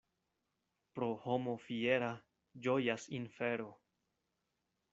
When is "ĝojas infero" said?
2.69-3.69